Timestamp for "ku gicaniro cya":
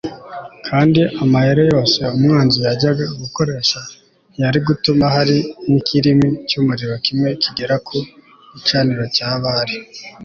7.87-9.29